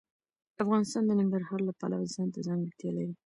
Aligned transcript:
افغانستان 0.63 1.03
د 1.05 1.11
ننګرهار 1.19 1.59
د 1.65 1.69
پلوه 1.79 2.07
ځانته 2.15 2.39
ځانګړتیا 2.47 2.91
لري. 2.97 3.13